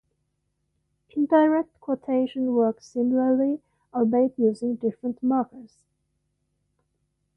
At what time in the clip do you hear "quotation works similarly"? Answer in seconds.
1.79-3.61